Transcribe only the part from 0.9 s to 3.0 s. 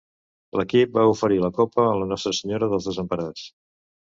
va oferir la Copa a la Nostra Senyora dels